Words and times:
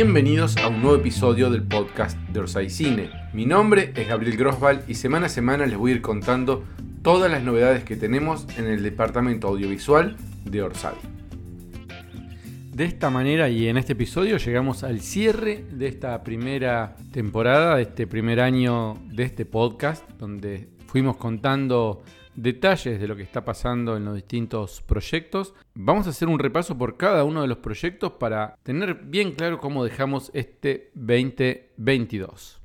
Bienvenidos 0.00 0.56
a 0.58 0.68
un 0.68 0.80
nuevo 0.80 0.94
episodio 0.94 1.50
del 1.50 1.64
podcast 1.64 2.16
de 2.28 2.38
Orsay 2.38 2.70
Cine. 2.70 3.10
Mi 3.32 3.46
nombre 3.46 3.92
es 3.96 4.06
Gabriel 4.06 4.36
Grosval 4.36 4.84
y 4.86 4.94
semana 4.94 5.26
a 5.26 5.28
semana 5.28 5.66
les 5.66 5.76
voy 5.76 5.90
a 5.90 5.94
ir 5.96 6.02
contando 6.02 6.62
todas 7.02 7.28
las 7.28 7.42
novedades 7.42 7.82
que 7.82 7.96
tenemos 7.96 8.46
en 8.56 8.66
el 8.66 8.84
departamento 8.84 9.48
audiovisual 9.48 10.16
de 10.44 10.62
Orsay. 10.62 10.94
De 12.72 12.84
esta 12.84 13.10
manera 13.10 13.48
y 13.48 13.66
en 13.66 13.76
este 13.76 13.94
episodio 13.94 14.36
llegamos 14.36 14.84
al 14.84 15.00
cierre 15.00 15.64
de 15.68 15.88
esta 15.88 16.22
primera 16.22 16.94
temporada, 17.10 17.74
de 17.74 17.82
este 17.82 18.06
primer 18.06 18.38
año 18.38 19.02
de 19.10 19.24
este 19.24 19.46
podcast, 19.46 20.08
donde 20.10 20.68
fuimos 20.86 21.16
contando 21.16 22.04
detalles 22.42 23.00
de 23.00 23.08
lo 23.08 23.16
que 23.16 23.24
está 23.24 23.44
pasando 23.44 23.96
en 23.96 24.04
los 24.04 24.14
distintos 24.14 24.80
proyectos. 24.82 25.54
Vamos 25.74 26.06
a 26.06 26.10
hacer 26.10 26.28
un 26.28 26.38
repaso 26.38 26.78
por 26.78 26.96
cada 26.96 27.24
uno 27.24 27.42
de 27.42 27.48
los 27.48 27.58
proyectos 27.58 28.12
para 28.12 28.56
tener 28.62 28.94
bien 28.94 29.32
claro 29.32 29.58
cómo 29.58 29.84
dejamos 29.84 30.30
este 30.34 30.90
2022. 30.94 32.60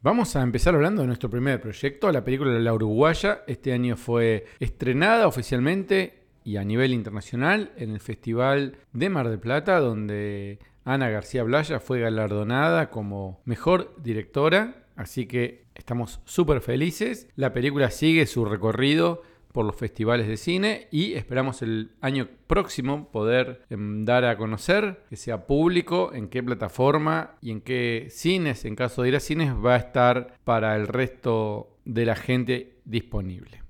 Vamos 0.00 0.36
a 0.36 0.42
empezar 0.42 0.76
hablando 0.76 1.02
de 1.02 1.08
nuestro 1.08 1.28
primer 1.28 1.60
proyecto, 1.60 2.12
la 2.12 2.22
película 2.22 2.56
La 2.60 2.72
Uruguaya. 2.72 3.42
Este 3.48 3.72
año 3.72 3.96
fue 3.96 4.46
estrenada 4.60 5.26
oficialmente 5.26 6.22
y 6.44 6.56
a 6.56 6.64
nivel 6.64 6.94
internacional 6.94 7.72
en 7.76 7.90
el 7.90 8.00
Festival 8.00 8.76
de 8.92 9.10
Mar 9.10 9.28
del 9.28 9.40
Plata, 9.40 9.80
donde 9.80 10.60
Ana 10.84 11.10
García 11.10 11.42
Blaya 11.42 11.80
fue 11.80 11.98
galardonada 12.00 12.90
como 12.90 13.40
mejor 13.44 13.92
directora. 14.00 14.84
Así 14.98 15.26
que 15.26 15.64
estamos 15.76 16.20
súper 16.24 16.60
felices. 16.60 17.28
La 17.36 17.52
película 17.52 17.88
sigue 17.92 18.26
su 18.26 18.44
recorrido 18.44 19.22
por 19.52 19.64
los 19.64 19.76
festivales 19.76 20.26
de 20.26 20.36
cine 20.36 20.88
y 20.90 21.14
esperamos 21.14 21.62
el 21.62 21.92
año 22.00 22.28
próximo 22.48 23.08
poder 23.12 23.62
em, 23.70 24.04
dar 24.04 24.24
a 24.24 24.36
conocer 24.36 25.04
que 25.08 25.14
sea 25.14 25.46
público 25.46 26.12
en 26.12 26.28
qué 26.28 26.42
plataforma 26.42 27.36
y 27.40 27.52
en 27.52 27.60
qué 27.60 28.08
cines, 28.10 28.64
en 28.64 28.74
caso 28.74 29.02
de 29.02 29.10
ir 29.10 29.16
a 29.16 29.20
cines, 29.20 29.54
va 29.54 29.76
a 29.76 29.78
estar 29.78 30.34
para 30.42 30.74
el 30.74 30.88
resto 30.88 31.76
de 31.84 32.04
la 32.04 32.16
gente 32.16 32.80
disponible. 32.84 33.62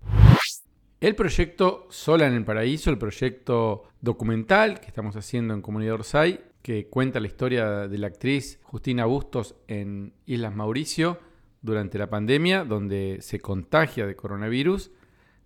El 0.98 1.14
proyecto 1.14 1.86
Sola 1.90 2.26
en 2.26 2.32
el 2.32 2.44
Paraíso, 2.44 2.88
el 2.88 2.98
proyecto 2.98 3.84
documental 4.00 4.80
que 4.80 4.86
estamos 4.86 5.14
haciendo 5.14 5.52
en 5.52 5.60
Comunidad 5.60 5.94
Orsay, 5.94 6.40
que 6.62 6.88
cuenta 6.88 7.20
la 7.20 7.26
historia 7.26 7.88
de 7.88 7.98
la 7.98 8.08
actriz 8.08 8.60
Justina 8.62 9.04
Bustos 9.06 9.54
en 9.68 10.12
Islas 10.26 10.54
Mauricio 10.54 11.18
durante 11.62 11.98
la 11.98 12.10
pandemia, 12.10 12.64
donde 12.64 13.18
se 13.20 13.40
contagia 13.40 14.06
de 14.06 14.16
coronavirus. 14.16 14.90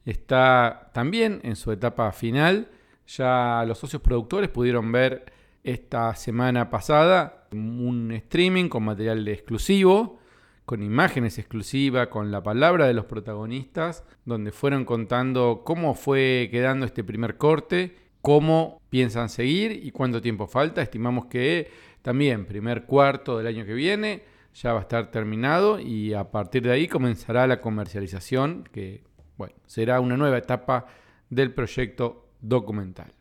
Está 0.05 0.91
también 0.95 1.41
en 1.45 1.57
su 1.57 1.73
etapa 1.73 2.11
final. 2.13 2.71
Ya 3.07 3.65
los 3.67 3.79
socios 3.79 4.03
productores 4.03 4.49
pudieron 4.49 4.91
ver 4.93 5.33
esta 5.63 6.15
semana 6.15 6.71
pasada 6.71 7.49
un 7.53 8.11
streaming 8.13 8.69
con 8.69 8.85
material 8.85 9.27
exclusivo 9.29 10.19
con 10.65 10.83
imágenes 10.83 11.39
exclusivas, 11.39 12.09
con 12.09 12.31
la 12.31 12.43
palabra 12.43 12.87
de 12.87 12.95
los 12.95 13.07
protagonistas, 13.07 14.05
donde 14.25 14.53
fueron 14.53 14.85
contando 14.85 15.63
cómo 15.65 15.95
fue 15.95 16.49
quedando 16.51 16.87
este 16.87 17.05
primer 17.05 17.37
corte, 17.37 17.97
cómo 18.23 18.81
piensan 18.89 19.29
seguir 19.29 19.85
y 19.85 19.91
cuánto 19.91 20.23
tiempo 20.23 20.47
falta. 20.47 20.81
Estimamos 20.81 21.27
que 21.27 21.71
también 22.01 22.47
primer 22.47 22.85
cuarto 22.85 23.37
del 23.37 23.49
año 23.49 23.67
que 23.67 23.75
viene 23.75 24.23
ya 24.55 24.73
va 24.73 24.81
a 24.81 24.83
estar 24.83 25.11
terminado 25.11 25.79
y 25.81 26.15
a 26.15 26.31
partir 26.31 26.63
de 26.63 26.73
ahí 26.73 26.89
comenzará 26.89 27.47
la 27.47 27.61
comercialización, 27.61 28.69
que 28.73 29.03
bueno, 29.37 29.55
será 29.67 30.01
una 30.01 30.17
nueva 30.17 30.39
etapa 30.39 30.87
del 31.31 31.53
proyecto 31.53 32.29
documental. 32.41 33.13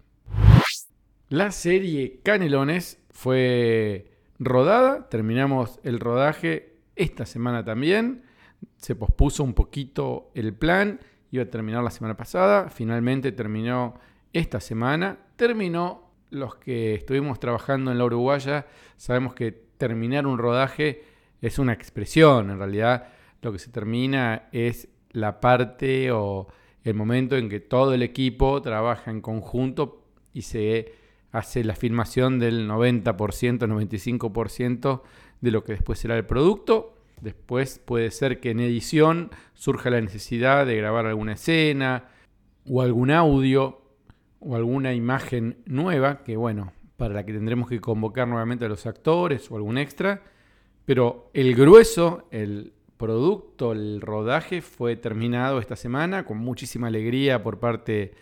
La 1.29 1.51
serie 1.51 2.19
Canelones 2.23 2.99
fue 3.09 4.11
rodada, 4.39 5.07
terminamos 5.07 5.79
el 5.83 5.99
rodaje 5.99 6.75
esta 6.95 7.25
semana 7.25 7.63
también. 7.63 8.23
Se 8.75 8.95
pospuso 8.95 9.43
un 9.43 9.53
poquito 9.53 10.31
el 10.35 10.53
plan, 10.53 10.99
iba 11.31 11.43
a 11.43 11.49
terminar 11.49 11.83
la 11.83 11.91
semana 11.91 12.17
pasada, 12.17 12.69
finalmente 12.69 13.31
terminó 13.31 13.95
esta 14.33 14.59
semana. 14.59 15.17
Terminó 15.35 16.11
los 16.29 16.55
que 16.55 16.95
estuvimos 16.95 17.39
trabajando 17.39 17.91
en 17.91 17.97
la 17.97 18.05
Uruguaya, 18.05 18.65
sabemos 18.97 19.33
que 19.33 19.51
terminar 19.77 20.25
un 20.25 20.37
rodaje 20.37 21.03
es 21.41 21.59
una 21.59 21.73
expresión, 21.73 22.49
en 22.49 22.57
realidad 22.57 23.07
lo 23.41 23.51
que 23.51 23.59
se 23.59 23.71
termina 23.71 24.47
es 24.51 24.87
la 25.11 25.41
parte 25.41 26.11
o 26.11 26.47
el 26.83 26.93
momento 26.93 27.35
en 27.35 27.49
que 27.49 27.59
todo 27.59 27.93
el 27.93 28.03
equipo 28.03 28.61
trabaja 28.61 29.11
en 29.11 29.21
conjunto 29.21 30.05
y 30.33 30.43
se 30.43 30.93
hace 31.31 31.63
la 31.63 31.75
filmación 31.75 32.39
del 32.39 32.67
90%, 32.69 33.03
95% 33.59 35.01
de 35.41 35.51
lo 35.51 35.63
que 35.63 35.73
después 35.73 35.99
será 35.99 36.17
el 36.17 36.25
producto. 36.25 36.95
Después 37.19 37.79
puede 37.79 38.11
ser 38.11 38.39
que 38.39 38.51
en 38.51 38.59
edición 38.59 39.29
surja 39.53 39.89
la 39.89 40.01
necesidad 40.01 40.65
de 40.65 40.77
grabar 40.77 41.05
alguna 41.05 41.33
escena 41.33 42.05
o 42.67 42.81
algún 42.81 43.11
audio 43.11 43.80
o 44.41 44.55
alguna 44.55 44.93
imagen 44.93 45.57
nueva, 45.65 46.23
que 46.23 46.35
bueno, 46.35 46.73
para 46.97 47.13
la 47.13 47.25
que 47.25 47.33
tendremos 47.33 47.69
que 47.69 47.79
convocar 47.79 48.27
nuevamente 48.27 48.65
a 48.65 48.69
los 48.69 48.85
actores 48.85 49.49
o 49.49 49.55
algún 49.55 49.77
extra. 49.77 50.23
Pero 50.85 51.29
el 51.33 51.55
grueso, 51.55 52.27
el 52.31 52.73
producto, 52.97 53.71
el 53.71 54.01
rodaje 54.01 54.61
fue 54.61 54.95
terminado 54.95 55.59
esta 55.59 55.75
semana 55.75 56.25
con 56.25 56.37
muchísima 56.37 56.87
alegría 56.87 57.41
por 57.41 57.59
parte 57.59 58.13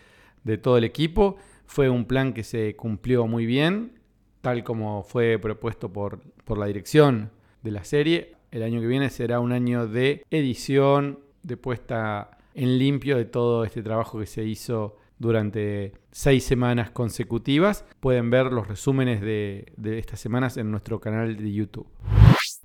de 0.44 0.58
todo 0.58 0.78
el 0.78 0.84
equipo. 0.84 1.36
Fue 1.66 1.88
un 1.88 2.04
plan 2.04 2.32
que 2.32 2.44
se 2.44 2.76
cumplió 2.76 3.26
muy 3.26 3.46
bien, 3.46 3.98
tal 4.40 4.62
como 4.62 5.02
fue 5.02 5.38
propuesto 5.38 5.92
por, 5.92 6.20
por 6.44 6.58
la 6.58 6.66
dirección 6.66 7.30
de 7.62 7.70
la 7.70 7.84
serie. 7.84 8.36
El 8.50 8.62
año 8.62 8.80
que 8.80 8.86
viene 8.86 9.10
será 9.10 9.40
un 9.40 9.52
año 9.52 9.86
de 9.86 10.24
edición, 10.30 11.20
de 11.42 11.56
puesta 11.56 12.38
en 12.54 12.78
limpio 12.78 13.16
de 13.16 13.24
todo 13.24 13.64
este 13.64 13.82
trabajo 13.82 14.18
que 14.18 14.26
se 14.26 14.44
hizo 14.44 14.96
durante 15.20 15.92
seis 16.10 16.42
semanas 16.42 16.90
consecutivas. 16.90 17.84
Pueden 18.00 18.30
ver 18.30 18.46
los 18.46 18.66
resúmenes 18.66 19.20
de, 19.20 19.72
estas 19.84 20.18
semanas 20.18 20.56
en 20.56 20.72
nuestro 20.72 20.98
canal 20.98 21.36
de 21.36 21.52
YouTube. 21.52 21.86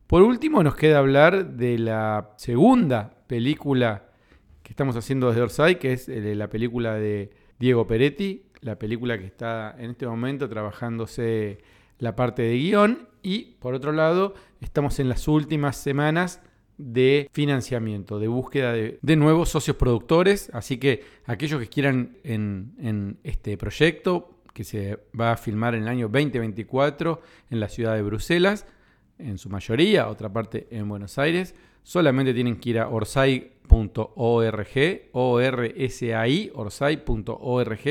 Por 0.07 0.23
último, 0.23 0.63
nos 0.63 0.75
queda 0.75 0.97
hablar 0.97 1.51
de 1.51 1.77
la 1.77 2.31
segunda 2.37 3.13
película 3.27 4.05
que 4.63 4.71
estamos 4.71 4.95
haciendo 4.95 5.27
desde 5.27 5.41
Orsay, 5.41 5.77
que 5.77 5.93
es 5.93 6.09
eh, 6.09 6.33
la 6.33 6.49
película 6.49 6.95
de 6.95 7.29
Diego 7.59 7.85
Peretti, 7.85 8.45
la 8.61 8.79
película 8.79 9.19
que 9.19 9.25
está 9.25 9.75
en 9.77 9.91
este 9.91 10.07
momento 10.07 10.49
trabajándose 10.49 11.59
la 11.99 12.15
parte 12.15 12.41
de 12.41 12.57
guion 12.57 13.09
y 13.21 13.55
por 13.59 13.73
otro 13.73 13.91
lado 13.91 14.33
estamos 14.61 14.99
en 14.99 15.09
las 15.09 15.27
últimas 15.27 15.77
semanas 15.77 16.41
de 16.77 17.29
financiamiento, 17.31 18.19
de 18.19 18.27
búsqueda 18.27 18.73
de, 18.73 19.15
nuevos 19.15 19.49
socios 19.49 19.77
productores, 19.77 20.49
así 20.53 20.77
que 20.77 21.03
aquellos 21.25 21.61
que 21.61 21.67
quieran 21.67 22.17
en, 22.23 23.17
este 23.23 23.57
proyecto, 23.57 24.31
que 24.53 24.63
se 24.63 24.99
va 25.19 25.33
a 25.33 25.37
filmar 25.37 25.75
en 25.75 25.83
el 25.83 25.87
año 25.89 26.07
2024 26.07 27.21
en 27.49 27.59
la 27.59 27.69
ciudad 27.69 27.95
de 27.95 28.01
Bruselas, 28.01 28.65
en 29.17 29.37
su 29.37 29.49
mayoría, 29.49 30.09
otra 30.09 30.31
parte 30.31 30.67
en 30.71 30.89
Buenos 30.89 31.17
Aires, 31.17 31.55
solamente 31.83 32.33
tienen 32.33 32.57
que 32.59 32.71
ir 32.71 32.79
a 32.79 32.89
orsay.org, 32.89 34.09
O-R-S-A-I, 35.11 36.51
orsay.org, 36.53 37.87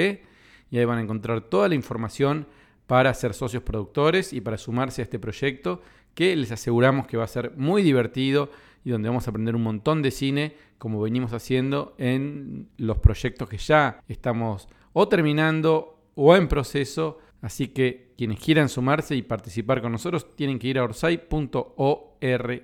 y 0.70 0.78
ahí 0.78 0.84
van 0.84 0.98
a 0.98 1.02
encontrar 1.02 1.40
toda 1.42 1.68
la 1.68 1.74
información 1.74 2.46
para 2.86 3.14
ser 3.14 3.32
socios 3.32 3.62
productores 3.62 4.32
y 4.32 4.40
para 4.40 4.58
sumarse 4.58 5.00
a 5.00 5.04
este 5.04 5.18
proyecto 5.18 5.80
que 6.14 6.36
les 6.36 6.52
aseguramos 6.52 7.06
que 7.06 7.16
va 7.16 7.24
a 7.24 7.28
ser 7.28 7.52
muy 7.56 7.82
divertido 7.82 8.50
y 8.84 8.90
donde 8.90 9.08
vamos 9.08 9.26
a 9.26 9.30
aprender 9.30 9.56
un 9.56 9.62
montón 9.62 10.02
de 10.02 10.10
cine 10.10 10.54
como 10.78 11.00
venimos 11.00 11.32
haciendo 11.32 11.94
en 11.98 12.68
los 12.76 12.98
proyectos 12.98 13.48
que 13.48 13.58
ya 13.58 14.02
estamos 14.08 14.68
o 14.92 15.08
terminando 15.08 15.98
o 16.14 16.36
en 16.36 16.48
proceso. 16.48 17.18
Así 17.40 17.68
que 17.68 18.12
quienes 18.16 18.40
quieran 18.40 18.68
sumarse 18.68 19.16
y 19.16 19.22
participar 19.22 19.82
con 19.82 19.92
nosotros 19.92 20.34
tienen 20.36 20.58
que 20.58 20.68
ir 20.68 20.78
a 20.78 20.84
orsay.org 20.84 22.62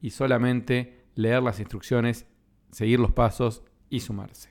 y 0.00 0.10
solamente 0.10 1.04
leer 1.14 1.42
las 1.42 1.60
instrucciones, 1.60 2.26
seguir 2.70 3.00
los 3.00 3.12
pasos 3.12 3.62
y 3.90 4.00
sumarse. 4.00 4.50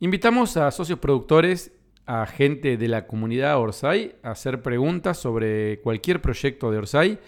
Invitamos 0.00 0.56
a 0.56 0.70
socios 0.70 0.98
productores 0.98 1.72
a 2.06 2.26
gente 2.26 2.76
de 2.76 2.88
la 2.88 3.06
comunidad 3.06 3.60
Orsay 3.60 4.16
a 4.22 4.30
hacer 4.32 4.62
preguntas 4.62 5.18
sobre 5.18 5.80
cualquier 5.80 6.20
proyecto 6.20 6.70
de 6.70 6.78
Orsay. 6.78 7.18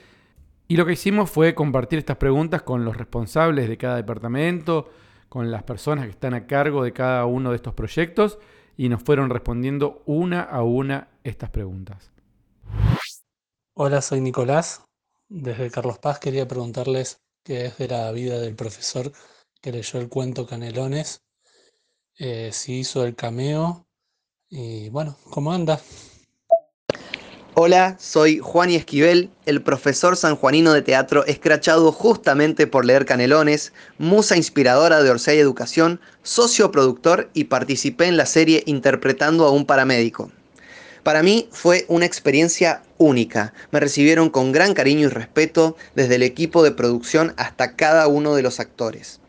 Y 0.73 0.77
lo 0.77 0.87
que 0.87 0.95
hicimos 0.95 1.29
fue 1.29 1.55
compartir 1.55 1.99
estas 1.99 2.17
preguntas 2.17 2.63
con 2.63 2.83
los 2.83 2.97
responsables 2.97 3.69
de 3.69 3.77
cada 3.77 3.97
departamento, 3.97 4.89
con 5.29 5.51
las 5.51 5.65
personas 5.65 6.07
que 6.07 6.13
están 6.13 6.33
a 6.33 6.47
cargo 6.47 6.83
de 6.83 6.95
cada 6.95 7.27
uno 7.27 7.51
de 7.51 7.57
estos 7.57 7.75
proyectos 7.75 8.39
y 8.79 8.89
nos 8.89 9.03
fueron 9.03 9.29
respondiendo 9.29 10.03
una 10.07 10.41
a 10.41 10.63
una 10.63 11.09
estas 11.25 11.51
preguntas. 11.51 12.11
Hola, 13.75 14.01
soy 14.01 14.23
Nicolás. 14.23 14.83
Desde 15.29 15.71
Carlos 15.71 15.99
Paz 15.99 16.19
quería 16.19 16.49
preguntarles 16.49 17.21
qué 17.45 17.67
es 17.67 17.77
de 17.77 17.89
la 17.89 18.11
vida 18.13 18.39
del 18.39 18.55
profesor 18.57 19.13
que 19.61 19.73
leyó 19.73 20.01
el 20.01 20.09
cuento 20.09 20.47
Canelones, 20.47 21.23
eh, 22.19 22.49
si 22.51 22.79
hizo 22.79 23.05
el 23.05 23.15
cameo 23.15 23.87
y 24.49 24.89
bueno, 24.89 25.19
¿cómo 25.29 25.53
anda? 25.53 25.79
Hola, 27.55 27.97
soy 28.01 28.39
Juan 28.39 28.71
y 28.71 28.77
Esquivel, 28.77 29.29
el 29.45 29.61
profesor 29.61 30.17
sanjuanino 30.17 30.73
de 30.73 30.81
teatro 30.81 31.27
escrachado 31.27 31.93
justamente 31.93 32.67
por 32.67 32.87
leer 32.87 33.05
Canelones, 33.05 33.75
musa 33.99 34.39
inspiradora 34.39 35.03
de 35.03 35.11
Orsay 35.11 35.39
Educación, 35.39 36.01
socio 36.23 36.71
productor 36.71 37.29
y 37.35 37.45
participé 37.45 38.07
en 38.07 38.17
la 38.17 38.25
serie 38.25 38.63
interpretando 38.65 39.45
a 39.45 39.51
un 39.51 39.67
paramédico. 39.67 40.31
Para 41.03 41.23
mí 41.23 41.51
fue 41.53 41.85
una 41.89 42.07
experiencia 42.07 42.85
única. 42.97 43.53
Me 43.71 43.81
recibieron 43.81 44.31
con 44.31 44.53
gran 44.53 44.73
cariño 44.73 45.09
y 45.09 45.11
respeto 45.11 45.77
desde 45.95 46.15
el 46.15 46.23
equipo 46.23 46.63
de 46.63 46.71
producción 46.71 47.35
hasta 47.37 47.77
cada 47.77 48.07
uno 48.07 48.35
de 48.35 48.41
los 48.41 48.61
actores. 48.61 49.21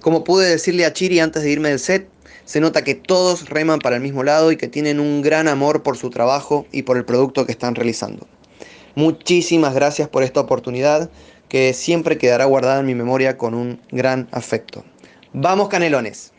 Como 0.00 0.24
pude 0.24 0.48
decirle 0.48 0.86
a 0.86 0.92
Chiri 0.92 1.20
antes 1.20 1.44
de 1.44 1.50
irme 1.50 1.68
del 1.68 1.78
set, 1.78 2.08
se 2.50 2.60
nota 2.60 2.82
que 2.82 2.96
todos 2.96 3.48
reman 3.48 3.78
para 3.78 3.94
el 3.94 4.02
mismo 4.02 4.24
lado 4.24 4.50
y 4.50 4.56
que 4.56 4.66
tienen 4.66 4.98
un 4.98 5.22
gran 5.22 5.46
amor 5.46 5.84
por 5.84 5.96
su 5.96 6.10
trabajo 6.10 6.66
y 6.72 6.82
por 6.82 6.96
el 6.96 7.04
producto 7.04 7.46
que 7.46 7.52
están 7.52 7.76
realizando. 7.76 8.26
Muchísimas 8.96 9.72
gracias 9.72 10.08
por 10.08 10.24
esta 10.24 10.40
oportunidad 10.40 11.12
que 11.48 11.72
siempre 11.74 12.18
quedará 12.18 12.46
guardada 12.46 12.80
en 12.80 12.86
mi 12.86 12.96
memoria 12.96 13.38
con 13.38 13.54
un 13.54 13.80
gran 13.92 14.26
afecto. 14.32 14.82
¡Vamos 15.32 15.68
Canelones! 15.68 16.32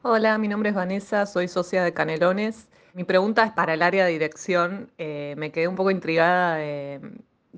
Hola, 0.00 0.38
mi 0.38 0.48
nombre 0.48 0.70
es 0.70 0.74
Vanessa, 0.74 1.26
soy 1.26 1.46
socia 1.48 1.84
de 1.84 1.92
Canelones. 1.92 2.66
Mi 2.94 3.04
pregunta 3.04 3.44
es 3.44 3.52
para 3.52 3.74
el 3.74 3.82
área 3.82 4.06
de 4.06 4.12
dirección. 4.12 4.90
Eh, 4.96 5.34
me 5.36 5.52
quedé 5.52 5.68
un 5.68 5.76
poco 5.76 5.90
intrigada 5.90 6.64
eh, 6.64 7.02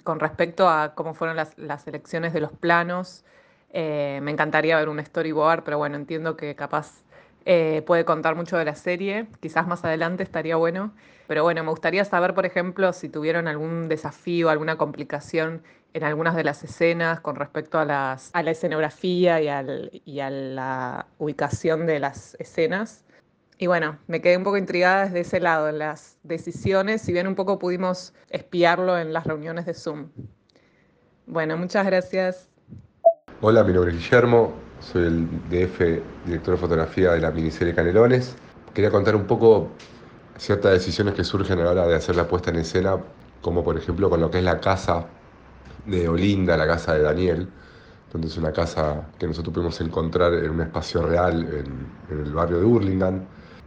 con 0.03 0.19
respecto 0.19 0.69
a 0.69 0.97
cómo 0.97 1.15
fueron 1.15 1.37
las, 1.37 1.57
las 1.57 1.87
elecciones 1.87 2.33
de 2.33 2.41
los 2.41 2.51
planos. 2.51 3.25
Eh, 3.71 4.19
me 4.25 4.33
encantaría 4.33 4.77
ver 4.77 4.89
un 4.89 4.99
storyboard, 4.99 5.63
pero 5.63 5.79
bueno, 5.79 5.95
entiendo 5.95 6.37
que 6.37 6.57
capaz 6.57 7.05
eh, 7.51 7.81
puede 7.87 8.05
contar 8.05 8.35
mucho 8.37 8.59
de 8.59 8.67
la 8.67 8.75
serie, 8.75 9.27
quizás 9.41 9.67
más 9.67 9.83
adelante 9.83 10.23
estaría 10.23 10.57
bueno. 10.57 10.93
Pero 11.29 11.45
bueno, 11.45 11.65
me 11.65 11.71
gustaría 11.71 12.05
saber, 12.05 12.35
por 12.35 12.45
ejemplo, 12.45 12.93
si 12.93 13.09
tuvieron 13.09 13.49
algún 13.49 13.89
desafío, 13.89 14.51
alguna 14.51 14.77
complicación 14.77 15.63
en 15.95 16.05
algunas 16.05 16.37
de 16.37 16.45
las 16.45 16.63
escenas 16.63 17.21
con 17.21 17.37
respecto 17.37 17.79
a, 17.79 17.87
la 17.87 18.19
escenografía 18.51 19.41
y, 19.41 19.49
al, 19.49 20.03
y 20.05 20.21
a 20.21 20.29
la 20.29 21.07
ubicación 21.17 21.87
de 21.87 22.01
las 22.01 22.35
escenas. 22.39 23.07
Y 23.57 23.67
bueno, 23.67 23.99
me 24.09 24.21
quedé 24.21 24.37
un 24.37 24.45
poco 24.45 24.59
intrigada 24.59 25.07
desde 25.07 25.21
ese 25.21 25.41
lado, 25.41 25.71
en 25.71 25.79
las 25.79 26.19
decisiones, 26.25 27.01
si 27.01 27.15
bien 27.15 27.27
un 27.27 27.35
poco 27.35 27.59
pudimos 27.59 28.13
espiarlo 28.29 28.99
en 28.99 29.15
las 29.15 29.27
reuniones 29.27 29.65
de 29.65 29.73
Zoom. 29.73 30.11
Bueno, 31.27 31.57
muchas 31.57 31.87
gracias. 31.87 32.51
Hola, 33.41 33.65
mi 33.65 33.73
nombre 33.73 33.93
es 33.93 33.99
Guillermo, 33.99 34.53
soy 34.81 35.07
el 35.07 35.29
DF, 35.51 35.81
director 36.25 36.55
de 36.55 36.61
fotografía 36.61 37.13
de 37.13 37.21
la 37.21 37.31
miniserie 37.31 37.75
Canelones. 37.75 38.37
Quería 38.75 38.91
contar 38.91 39.17
un 39.17 39.27
poco 39.27 39.71
ciertas 40.37 40.73
decisiones 40.73 41.15
que 41.15 41.25
surgen 41.25 41.59
a 41.61 41.65
la 41.65 41.71
hora 41.73 41.87
de 41.87 41.97
hacer 41.97 42.17
la 42.17 42.27
puesta 42.29 42.51
en 42.51 42.57
escena, 42.57 42.97
como 43.43 43.65
por 43.65 43.77
ejemplo 43.77 44.09
con 44.09 44.21
lo 44.21 44.31
que 44.31 44.39
es 44.39 44.45
la 44.45 44.61
casa 44.61 45.07
de 45.87 46.09
Olinda, 46.09 46.57
la 46.57 46.67
casa 46.67 46.95
de 46.95 47.03
Daniel, 47.03 47.49
donde 48.13 48.29
es 48.29 48.37
una 48.37 48.53
casa 48.53 49.09
que 49.19 49.27
nosotros 49.27 49.53
pudimos 49.53 49.81
encontrar 49.81 50.33
en 50.35 50.51
un 50.51 50.61
espacio 50.61 51.03
real 51.03 51.43
en, 52.11 52.25
el 52.25 52.33
barrio 52.33 52.61
de 52.61 52.65
Hurlingham. 52.65 53.25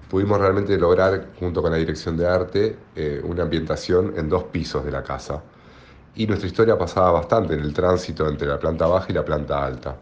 Pudimos 0.09 0.39
realmente 0.39 0.77
lograr, 0.77 1.27
junto 1.39 1.61
con 1.61 1.71
la 1.71 1.77
dirección 1.77 2.17
de 2.17 2.27
arte, 2.27 2.77
eh, 2.95 3.21
una 3.23 3.43
ambientación 3.43 4.13
en 4.17 4.29
dos 4.29 4.43
pisos 4.45 4.83
de 4.83 4.91
la 4.91 5.03
casa. 5.03 5.41
Y 6.15 6.27
nuestra 6.27 6.47
historia 6.47 6.77
pasaba 6.77 7.11
bastante 7.11 7.53
en 7.53 7.61
el 7.61 7.73
tránsito 7.73 8.27
entre 8.27 8.47
la 8.47 8.59
planta 8.59 8.87
baja 8.87 9.07
y 9.09 9.13
la 9.13 9.23
planta 9.23 9.63
alta. 9.65 9.95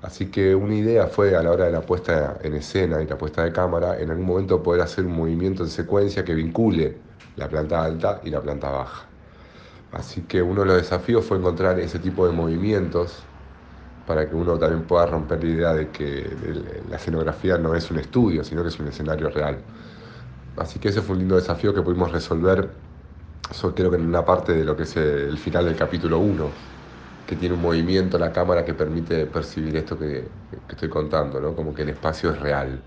Así 0.00 0.30
que 0.30 0.54
una 0.54 0.74
idea 0.76 1.08
fue 1.08 1.34
a 1.34 1.42
la 1.42 1.50
hora 1.50 1.64
de 1.64 1.72
la 1.72 1.80
puesta 1.80 2.38
en 2.42 2.54
escena 2.54 3.02
y 3.02 3.06
la 3.06 3.18
puesta 3.18 3.42
de 3.42 3.52
cámara, 3.52 3.98
en 3.98 4.10
algún 4.10 4.26
momento 4.26 4.62
poder 4.62 4.82
hacer 4.82 5.04
un 5.04 5.16
movimiento 5.16 5.64
en 5.64 5.70
secuencia 5.70 6.24
que 6.24 6.34
vincule 6.34 7.02
la 7.36 7.48
planta 7.48 7.82
alta 7.82 8.20
y 8.24 8.30
la 8.30 8.40
planta 8.40 8.70
baja. 8.70 9.06
Así 9.92 10.22
que 10.22 10.42
uno 10.42 10.60
de 10.62 10.66
los 10.68 10.76
desafíos 10.76 11.24
fue 11.24 11.38
encontrar 11.38 11.80
ese 11.80 11.98
tipo 11.98 12.26
de 12.26 12.32
movimientos 12.32 13.24
para 14.06 14.28
que 14.28 14.36
uno 14.36 14.58
también 14.58 14.84
pueda 14.84 15.06
romper 15.06 15.42
la 15.42 15.50
idea 15.50 15.72
de 15.74 15.88
que 15.90 16.26
la 16.88 16.96
escenografía 16.96 17.58
no 17.58 17.74
es 17.74 17.90
un 17.90 17.98
estudio, 17.98 18.44
sino 18.44 18.62
que 18.62 18.68
es 18.68 18.78
un 18.78 18.88
escenario 18.88 19.30
real. 19.30 19.58
Así 20.56 20.78
que 20.78 20.88
ese 20.88 21.02
fue 21.02 21.14
un 21.14 21.20
lindo 21.20 21.36
desafío 21.36 21.74
que 21.74 21.82
pudimos 21.82 22.12
resolver, 22.12 22.70
creo 23.74 23.90
que 23.90 23.96
en 23.96 24.06
una 24.06 24.24
parte 24.24 24.52
de 24.52 24.64
lo 24.64 24.76
que 24.76 24.84
es 24.84 24.96
el 24.96 25.38
final 25.38 25.64
del 25.64 25.76
capítulo 25.76 26.18
1 26.20 26.77
que 27.28 27.36
tiene 27.36 27.54
un 27.56 27.60
movimiento 27.60 28.18
la 28.18 28.32
cámara 28.32 28.64
que 28.64 28.72
permite 28.74 29.26
percibir 29.26 29.76
esto 29.76 29.98
que, 29.98 30.30
estoy 30.66 30.88
contando, 30.88 31.38
¿no? 31.40 31.54
como 31.54 31.74
que 31.74 31.82
el 31.82 31.90
espacio 31.90 32.30
es 32.30 32.40
real 32.40 32.82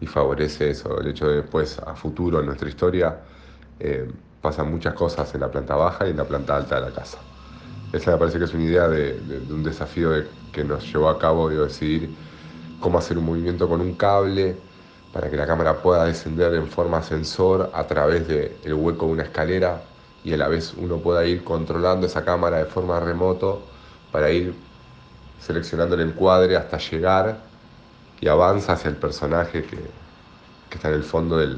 y 0.00 0.06
favorece 0.06 0.70
eso. 0.70 0.98
El 0.98 1.08
hecho 1.08 1.28
de 1.28 1.42
después, 1.42 1.78
a 1.80 1.94
futuro, 1.94 2.40
en 2.40 2.46
nuestra 2.46 2.70
historia, 2.70 3.20
eh, 3.78 4.10
pasan 4.40 4.70
muchas 4.70 4.94
cosas 4.94 5.34
en 5.34 5.42
la 5.42 5.50
planta 5.50 5.76
baja 5.76 6.06
y 6.06 6.10
en 6.12 6.16
la 6.16 6.26
planta 6.26 6.56
alta 6.56 6.76
de 6.76 6.80
la 6.82 6.92
casa. 6.92 7.18
Esa 7.92 8.12
me 8.12 8.18
parece 8.18 8.38
que 8.38 8.44
es 8.46 8.54
una 8.54 8.64
idea 8.64 8.88
de, 8.88 9.44
un 9.50 9.62
desafío 9.62 10.10
que 10.52 10.64
nos 10.64 10.90
llevó 10.90 11.10
a 11.10 11.18
cabo 11.18 11.50
de 11.50 11.58
decidir 11.58 12.16
cómo 12.80 12.98
hacer 12.98 13.18
un 13.18 13.26
movimiento 13.26 13.68
con 13.68 13.82
un 13.82 13.94
cable 13.94 14.56
para 15.12 15.30
que 15.30 15.36
la 15.36 15.46
cámara 15.46 15.82
pueda 15.82 16.04
descender 16.06 16.54
en 16.54 16.66
forma 16.68 17.02
sensor 17.02 17.70
a 17.74 17.86
través 17.86 18.26
del 18.26 18.74
hueco 18.74 19.06
de 19.06 19.12
una 19.12 19.22
escalera 19.24 19.95
y 20.26 20.32
a 20.32 20.36
la 20.36 20.48
vez 20.48 20.74
uno 20.74 20.96
pueda 20.98 21.24
ir 21.24 21.44
controlando 21.44 22.04
esa 22.08 22.24
cámara 22.24 22.58
de 22.58 22.64
forma 22.64 22.98
remoto 22.98 23.62
para 24.10 24.28
ir 24.32 24.54
seleccionando 25.38 25.94
el 25.94 26.00
encuadre 26.00 26.56
hasta 26.56 26.78
llegar 26.78 27.36
y 28.20 28.26
avanza 28.26 28.72
hacia 28.72 28.90
el 28.90 28.96
personaje 28.96 29.62
que, 29.62 29.78
está 30.74 30.88
en 30.88 30.94
el 30.94 31.04
fondo 31.04 31.38
de 31.38 31.56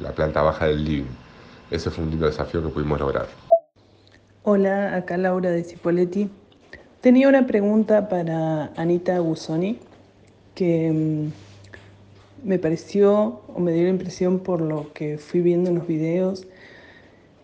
la 0.00 0.12
planta 0.12 0.40
baja 0.40 0.66
del 0.66 0.84
living. 0.84 1.10
Ese 1.72 1.90
fue 1.90 2.04
un 2.04 2.10
lindo 2.10 2.26
desafío 2.26 2.62
que 2.62 2.68
pudimos 2.68 3.00
lograr. 3.00 3.26
Hola, 4.44 4.94
acá 4.94 5.16
Laura 5.16 5.50
de 5.50 5.64
Cipoletti. 5.64 6.30
Tenía 7.00 7.28
una 7.28 7.46
pregunta 7.48 8.08
para 8.08 8.72
Anita 8.76 9.18
Gusoni 9.18 9.80
que 10.54 10.92
mm, 10.92 12.48
me 12.48 12.58
pareció 12.60 13.42
o 13.48 13.58
me 13.58 13.72
dio 13.72 13.82
la 13.82 13.90
impresión 13.90 14.38
por 14.38 14.60
lo 14.60 14.92
que 14.92 15.18
fui 15.18 15.40
viendo 15.40 15.70
en 15.70 15.76
los 15.76 15.88
videos 15.88 16.46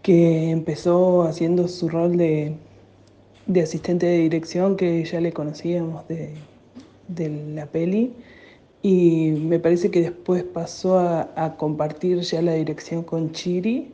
que 0.07 0.53
empezó 0.53 1.25
haciendo 1.25 1.67
su 1.67 1.89
rol 1.89 2.17
de, 2.17 2.55
asistente 3.61 4.07
de 4.07 4.19
dirección 4.19 4.77
que 4.77 5.05
ya 5.05 5.21
le 5.21 5.33
conocíamos 5.33 6.05
de, 6.07 6.37
la 7.57 7.67
peli 7.67 8.13
y 8.83 9.33
me 9.33 9.59
parece 9.59 9.91
que 9.91 10.03
después 10.03 10.45
pasó 10.45 11.01
a, 11.01 11.57
compartir 11.59 12.21
ya 12.21 12.41
la 12.41 12.53
dirección 12.53 13.03
con 13.03 13.33
Chiri. 13.33 13.91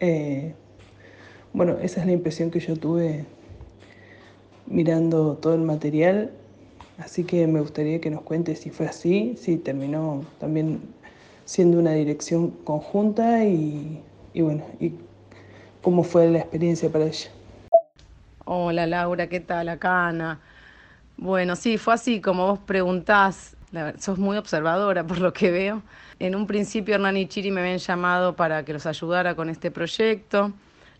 Eh, 0.00 0.52
bueno, 1.54 1.78
esa 1.80 2.00
es 2.00 2.06
la 2.06 2.12
impresión 2.12 2.50
que 2.50 2.60
yo 2.60 2.76
tuve 2.76 3.24
mirando 4.66 5.38
todo 5.38 5.54
el 5.54 5.62
material, 5.62 6.30
así 6.98 7.24
que 7.24 7.46
me 7.46 7.62
gustaría 7.62 8.02
que 8.02 8.10
nos 8.10 8.20
cuente 8.20 8.54
si 8.54 8.68
fue 8.68 8.84
así, 8.84 9.34
si 9.38 9.56
terminó 9.56 10.26
también 10.38 10.80
siendo 11.46 11.78
una 11.78 11.92
dirección 11.92 12.50
conjunta 12.64 13.46
y, 13.46 14.02
y 14.34 14.42
bueno, 14.42 14.62
¿Cómo 15.88 16.02
fue 16.02 16.28
la 16.28 16.40
experiencia 16.40 16.92
para 16.92 17.06
ella? 17.06 17.30
Hola 18.44 18.86
Laura, 18.86 19.26
¿qué 19.26 19.40
tal? 19.40 19.70
Acá 19.70 20.08
Ana. 20.08 20.38
Bueno, 21.16 21.56
sí, 21.56 21.78
fue 21.78 21.94
así 21.94 22.20
como 22.20 22.46
vos 22.46 22.58
preguntás, 22.58 23.56
sos 23.98 24.18
muy 24.18 24.36
observadora 24.36 25.06
por 25.06 25.18
lo 25.18 25.32
que 25.32 25.50
veo. 25.50 25.82
En 26.18 26.36
un 26.36 26.46
principio 26.46 26.94
Hernán 26.94 27.16
y 27.16 27.24
Chiri 27.24 27.50
me 27.50 27.62
habían 27.62 27.78
llamado 27.78 28.36
para 28.36 28.66
que 28.66 28.74
los 28.74 28.84
ayudara 28.84 29.34
con 29.34 29.48
este 29.48 29.70
proyecto, 29.70 30.52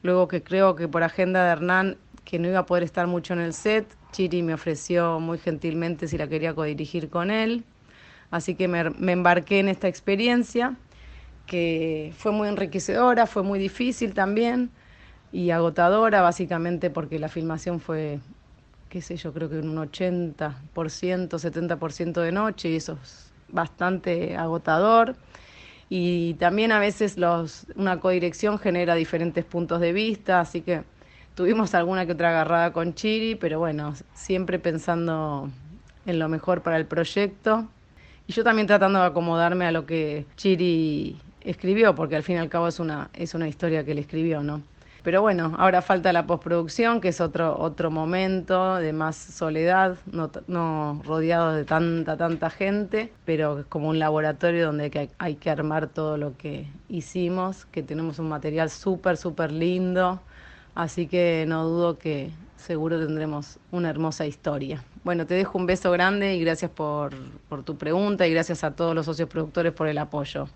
luego 0.02 0.26
que 0.26 0.42
creo 0.42 0.74
que 0.74 0.88
por 0.88 1.02
agenda 1.02 1.44
de 1.44 1.50
Hernán, 1.50 1.98
que 2.24 2.38
no 2.38 2.48
iba 2.48 2.60
a 2.60 2.64
poder 2.64 2.82
estar 2.82 3.06
mucho 3.06 3.34
en 3.34 3.40
el 3.40 3.52
set, 3.52 3.94
Chiri 4.12 4.42
me 4.42 4.54
ofreció 4.54 5.20
muy 5.20 5.36
gentilmente 5.36 6.08
si 6.08 6.16
la 6.16 6.28
quería 6.28 6.54
codirigir 6.54 7.10
con 7.10 7.30
él, 7.30 7.62
así 8.30 8.54
que 8.54 8.68
me, 8.68 8.88
me 8.88 9.12
embarqué 9.12 9.58
en 9.58 9.68
esta 9.68 9.86
experiencia 9.86 10.76
que 11.46 12.14
fue 12.16 12.32
muy 12.32 12.48
enriquecedora, 12.48 13.26
fue 13.26 13.42
muy 13.42 13.58
difícil 13.58 14.14
también 14.14 14.70
y 15.32 15.50
agotadora, 15.50 16.22
básicamente 16.22 16.90
porque 16.90 17.18
la 17.18 17.28
filmación 17.28 17.80
fue, 17.80 18.20
qué 18.88 19.02
sé 19.02 19.16
yo, 19.16 19.32
creo 19.32 19.48
que 19.50 19.58
un 19.58 19.76
80%, 19.76 20.54
70% 20.74 22.20
de 22.20 22.32
noche 22.32 22.70
y 22.70 22.76
eso 22.76 22.98
es 23.02 23.32
bastante 23.48 24.36
agotador. 24.36 25.16
Y 25.90 26.34
también 26.34 26.72
a 26.72 26.78
veces 26.78 27.16
los, 27.16 27.66
una 27.76 27.98
codirección 28.00 28.58
genera 28.58 28.94
diferentes 28.94 29.44
puntos 29.44 29.80
de 29.80 29.92
vista, 29.92 30.40
así 30.40 30.60
que 30.60 30.82
tuvimos 31.34 31.74
alguna 31.74 32.04
que 32.04 32.12
otra 32.12 32.30
agarrada 32.30 32.72
con 32.72 32.94
Chiri, 32.94 33.34
pero 33.36 33.58
bueno, 33.58 33.94
siempre 34.12 34.58
pensando 34.58 35.50
en 36.04 36.18
lo 36.18 36.28
mejor 36.28 36.62
para 36.62 36.76
el 36.76 36.86
proyecto. 36.86 37.68
Y 38.26 38.32
yo 38.32 38.44
también 38.44 38.66
tratando 38.66 39.00
de 39.00 39.06
acomodarme 39.06 39.64
a 39.64 39.72
lo 39.72 39.86
que 39.86 40.26
Chiri 40.36 41.18
escribió, 41.40 41.94
porque 41.94 42.16
al 42.16 42.22
fin 42.22 42.36
y 42.36 42.38
al 42.38 42.50
cabo 42.50 42.68
es 42.68 42.78
una, 42.80 43.08
es 43.14 43.34
una 43.34 43.48
historia 43.48 43.84
que 43.84 43.92
él 43.92 43.98
escribió, 43.98 44.42
¿no? 44.42 44.62
Pero 45.02 45.22
bueno, 45.22 45.54
ahora 45.58 45.80
falta 45.80 46.12
la 46.12 46.26
postproducción, 46.26 47.00
que 47.00 47.08
es 47.08 47.20
otro, 47.20 47.56
otro 47.58 47.90
momento 47.90 48.76
de 48.76 48.92
más 48.92 49.16
soledad, 49.16 49.96
no, 50.10 50.30
no 50.48 51.00
rodeado 51.04 51.54
de 51.54 51.64
tanta, 51.64 52.16
tanta 52.16 52.50
gente, 52.50 53.12
pero 53.24 53.60
es 53.60 53.66
como 53.66 53.88
un 53.88 53.98
laboratorio 53.98 54.66
donde 54.66 54.84
hay 54.84 54.90
que, 54.90 55.10
hay 55.18 55.34
que 55.36 55.50
armar 55.50 55.88
todo 55.88 56.16
lo 56.16 56.36
que 56.36 56.66
hicimos, 56.88 57.64
que 57.66 57.82
tenemos 57.82 58.18
un 58.18 58.28
material 58.28 58.70
súper, 58.70 59.16
súper 59.16 59.52
lindo, 59.52 60.20
así 60.74 61.06
que 61.06 61.44
no 61.46 61.64
dudo 61.64 61.98
que 61.98 62.30
seguro 62.56 62.98
tendremos 62.98 63.58
una 63.70 63.90
hermosa 63.90 64.26
historia. 64.26 64.82
Bueno, 65.04 65.26
te 65.26 65.34
dejo 65.34 65.58
un 65.58 65.66
beso 65.66 65.92
grande 65.92 66.34
y 66.34 66.40
gracias 66.40 66.72
por, 66.72 67.14
por 67.48 67.62
tu 67.62 67.76
pregunta 67.76 68.26
y 68.26 68.32
gracias 68.32 68.64
a 68.64 68.72
todos 68.72 68.96
los 68.96 69.06
socios 69.06 69.28
productores 69.28 69.72
por 69.72 69.86
el 69.86 69.98
apoyo. 69.98 70.48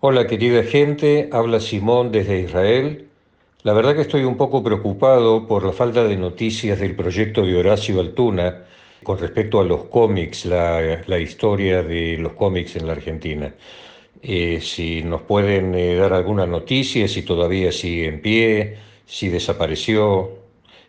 Hola 0.00 0.26
querida 0.26 0.62
gente, 0.62 1.30
habla 1.32 1.58
Simón 1.58 2.12
desde 2.12 2.40
Israel. 2.40 3.05
La 3.66 3.72
verdad 3.72 3.96
que 3.96 4.02
estoy 4.02 4.22
un 4.22 4.36
poco 4.36 4.62
preocupado 4.62 5.48
por 5.48 5.64
la 5.64 5.72
falta 5.72 6.04
de 6.04 6.16
noticias 6.16 6.78
del 6.78 6.94
proyecto 6.94 7.44
de 7.44 7.56
Horacio 7.56 7.98
Altuna 7.98 8.62
con 9.02 9.18
respecto 9.18 9.58
a 9.58 9.64
los 9.64 9.86
cómics, 9.86 10.44
la, 10.44 11.18
historia 11.18 11.82
de 11.82 12.16
los 12.16 12.34
cómics 12.34 12.76
en 12.76 12.86
la 12.86 12.92
Argentina. 12.92 13.52
Eh, 14.22 14.60
si 14.62 15.02
nos 15.02 15.22
pueden 15.22 15.74
eh, 15.74 15.96
dar 15.96 16.12
alguna 16.12 16.46
noticia, 16.46 17.08
si 17.08 17.22
todavía 17.22 17.72
sigue 17.72 18.06
en 18.06 18.22
pie, 18.22 18.78
si 19.04 19.30
desapareció, 19.30 20.30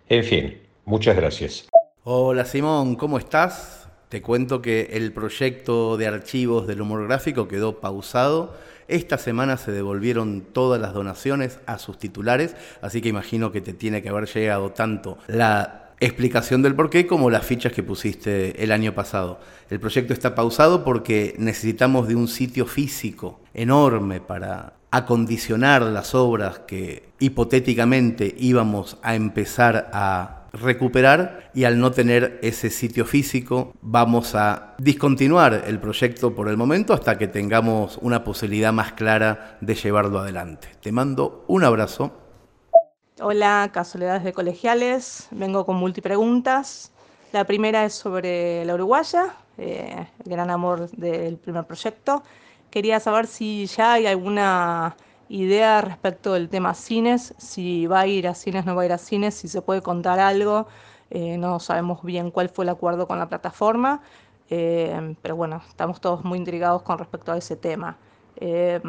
en 0.08 0.24
fin, 0.24 0.62
muchas 0.86 1.16
gracias. 1.16 1.68
Hola 2.04 2.46
Simón, 2.46 2.96
¿cómo 2.96 3.18
estás? 3.18 3.77
Te 4.10 4.22
cuento 4.22 4.62
que 4.62 4.90
el 4.94 5.12
proyecto 5.12 5.98
de 5.98 6.08
archivos 6.08 6.66
del 6.66 6.82
humor 6.82 7.06
gráfico 7.08 7.50
quedó 7.50 7.82
pausado. 7.82 8.56
Esta 8.88 9.18
semana 9.18 9.58
se 9.58 9.74
devolvieron 9.74 10.46
todas 10.54 10.80
las 10.80 10.94
donaciones 10.94 11.60
a 11.66 11.78
sus 11.78 12.00
titulares, 12.00 12.56
así 12.82 13.02
que 13.02 13.10
imagino 13.10 13.52
que 13.52 13.60
te 13.60 13.74
tiene 13.74 14.02
que 14.02 14.08
haber 14.08 14.28
llegado 14.28 14.72
tanto 14.72 15.18
la 15.28 15.92
explicación 16.00 16.62
del 16.62 16.74
porqué 16.76 17.06
como 17.06 17.30
las 17.30 17.46
fichas 17.46 17.74
que 17.74 17.84
pusiste 17.84 18.64
el 18.64 18.72
año 18.72 18.94
pasado. 18.94 19.42
El 19.70 19.82
proyecto 19.82 20.14
está 20.14 20.36
pausado 20.36 20.86
porque 20.86 21.36
necesitamos 21.38 22.08
de 22.08 22.16
un 22.16 22.30
sitio 22.30 22.66
físico 22.66 23.42
enorme 23.54 24.22
para 24.22 24.74
acondicionar 24.90 25.82
las 25.82 26.16
obras 26.16 26.60
que 26.60 27.10
hipotéticamente 27.20 28.34
íbamos 28.38 28.98
a 29.02 29.16
empezar 29.16 29.90
a 29.92 30.37
recuperar 30.54 31.52
y 31.54 31.64
al 31.64 31.80
no 31.80 31.92
tener 31.92 32.40
ese 32.42 32.70
sitio 32.70 33.06
físico 33.06 33.74
vamos 33.82 34.36
a 34.36 34.76
discontinuar 34.78 35.64
el 35.68 35.80
proyecto 35.80 36.34
por 36.36 36.50
el 36.50 36.58
momento 36.58 36.94
hasta 36.94 37.18
que 37.18 37.28
tengamos 37.28 37.98
una 38.02 38.24
posibilidad 38.24 38.74
más 38.74 38.94
clara 38.94 39.58
de 39.62 39.76
llevarlo 39.76 40.20
adelante. 40.20 40.70
Te 40.82 40.92
mando 40.92 41.44
un 41.48 41.64
abrazo. 41.64 42.12
Hola, 43.20 43.70
casualidades 43.74 44.24
de 44.24 44.34
colegiales. 44.34 45.28
Vengo 45.32 45.66
con 45.66 45.78
multipreguntas. 45.78 46.92
La 47.32 47.46
primera 47.46 47.84
es 47.84 47.94
sobre 47.94 48.64
la 48.64 48.76
uruguaya, 48.76 49.36
eh, 49.58 50.08
el 50.24 50.32
gran 50.32 50.50
amor 50.50 50.90
del 50.92 51.38
primer 51.38 51.66
proyecto. 51.66 52.24
Quería 52.70 53.00
saber 53.00 53.28
si 53.28 53.66
ya 53.66 53.94
hay 53.94 54.06
alguna 54.06 54.96
idea 55.30 55.82
respecto 55.82 56.34
del 56.34 56.50
tema 56.50 56.74
cines, 56.74 57.34
si 57.38 57.88
va 57.88 58.02
a 58.02 58.08
ir 58.08 58.28
a 58.28 58.34
cines, 58.34 58.66
no 58.66 58.76
va 58.76 58.84
a 58.84 58.86
ir 58.86 58.94
a 58.94 58.98
cines, 58.98 59.36
si 59.36 59.48
se 59.48 59.62
puede 59.62 59.82
contar 59.82 60.20
algo. 60.20 60.68
Eh, 61.10 61.38
no 61.38 61.60
sabemos 61.60 62.04
bien 62.04 62.32
cuál 62.32 62.50
fue 62.50 62.66
el 62.66 62.70
acuerdo 62.70 63.08
con 63.08 63.20
la 63.20 63.30
plataforma, 63.30 64.02
eh, 64.50 65.16
pero 65.22 65.36
bueno, 65.36 65.62
estamos 65.68 66.02
todos 66.02 66.24
muy 66.26 66.38
intrigados 66.38 66.82
con 66.82 66.98
respecto 66.98 67.32
a 67.32 67.38
ese 67.38 67.56
tema. 67.56 67.98
Eh, 68.40 68.80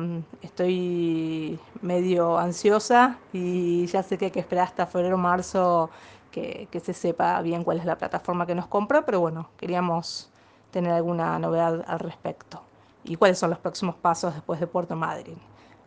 estoy 0.43 1.59
medio 1.81 2.39
ansiosa 2.39 3.19
y 3.33 3.87
ya 3.87 4.03
sé 4.03 4.19
que 4.19 4.27
hay 4.27 4.31
que 4.31 4.41
esperar 4.41 4.67
hasta 4.67 4.87
febrero 4.87 5.15
o 5.15 5.19
marzo 5.19 5.91
que, 6.31 6.69
que, 6.71 6.81
se 6.81 6.93
sepa 6.93 7.41
bien 7.41 7.65
cuál 7.65 7.79
es 7.79 7.87
la 7.87 7.97
plataforma 7.97 8.47
que 8.47 8.55
nos 8.55 8.67
compra, 8.67 9.07
pero 9.07 9.21
bueno, 9.21 9.49
queríamos 9.57 10.31
tener 10.71 10.93
alguna 10.93 11.39
novedad 11.39 11.83
al 11.87 11.99
respecto 12.01 12.63
y 13.05 13.17
cuáles 13.17 13.39
son 13.39 13.51
los 13.51 13.59
próximos 13.59 13.95
pasos 13.97 14.35
después 14.35 14.61
de 14.61 14.67
Puerto 14.67 14.97
Madryn. 14.97 15.39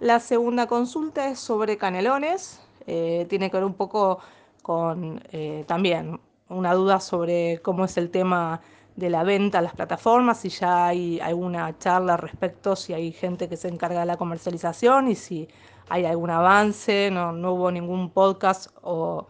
La 0.01 0.19
segunda 0.19 0.65
consulta 0.65 1.29
es 1.29 1.37
sobre 1.37 1.77
canelones. 1.77 2.59
Eh, 2.87 3.27
tiene 3.29 3.51
que 3.51 3.57
ver 3.57 3.63
un 3.63 3.75
poco 3.75 4.17
con 4.63 5.21
eh, 5.31 5.63
también 5.67 6.19
una 6.49 6.73
duda 6.73 6.99
sobre 6.99 7.59
cómo 7.61 7.85
es 7.85 7.97
el 7.97 8.09
tema 8.09 8.61
de 8.95 9.11
la 9.11 9.23
venta 9.23 9.59
a 9.59 9.61
las 9.61 9.75
plataformas, 9.75 10.39
si 10.39 10.49
ya 10.49 10.87
hay 10.87 11.19
alguna 11.19 11.77
charla 11.77 12.17
respecto, 12.17 12.75
si 12.75 12.93
hay 12.93 13.11
gente 13.11 13.47
que 13.47 13.57
se 13.57 13.67
encarga 13.67 13.99
de 13.99 14.07
la 14.07 14.17
comercialización 14.17 15.07
y 15.07 15.13
si 15.15 15.47
hay 15.87 16.05
algún 16.05 16.31
avance, 16.31 17.11
no, 17.11 17.29
hubo 17.53 17.71
ningún 17.71 18.09
podcast 18.09 18.71
o, 18.81 19.27